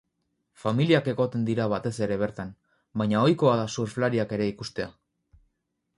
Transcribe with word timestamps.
Familiak 0.61 1.09
egoten 1.13 1.43
dira 1.49 1.67
batez 1.75 1.93
ere 2.07 2.17
bertan, 2.23 2.55
baina 3.03 3.21
ohikoa 3.27 3.55
da 3.63 3.69
surflariak 3.75 4.37
ere 4.39 4.49
ikustea. 4.57 4.93